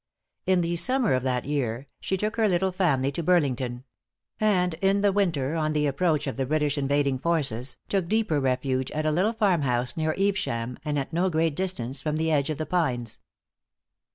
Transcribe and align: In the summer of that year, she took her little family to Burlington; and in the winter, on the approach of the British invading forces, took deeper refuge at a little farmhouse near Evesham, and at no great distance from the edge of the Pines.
In 0.47 0.61
the 0.61 0.75
summer 0.77 1.13
of 1.13 1.21
that 1.21 1.45
year, 1.45 1.85
she 1.99 2.17
took 2.17 2.35
her 2.35 2.47
little 2.47 2.71
family 2.71 3.11
to 3.11 3.21
Burlington; 3.21 3.83
and 4.39 4.73
in 4.81 5.01
the 5.01 5.11
winter, 5.11 5.53
on 5.53 5.73
the 5.73 5.85
approach 5.85 6.25
of 6.25 6.37
the 6.37 6.45
British 6.47 6.75
invading 6.75 7.19
forces, 7.19 7.77
took 7.87 8.07
deeper 8.07 8.39
refuge 8.39 8.89
at 8.93 9.05
a 9.05 9.11
little 9.11 9.31
farmhouse 9.33 9.95
near 9.95 10.15
Evesham, 10.17 10.79
and 10.83 10.97
at 10.97 11.13
no 11.13 11.29
great 11.29 11.55
distance 11.55 12.01
from 12.01 12.17
the 12.17 12.31
edge 12.31 12.49
of 12.49 12.57
the 12.57 12.65
Pines. 12.65 13.19